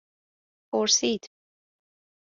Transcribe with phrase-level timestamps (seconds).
[0.73, 1.29] پرسید